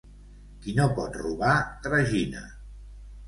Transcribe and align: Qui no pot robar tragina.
Qui 0.63 0.73
no 0.77 0.87
pot 0.99 1.19
robar 1.19 1.51
tragina. 1.87 2.41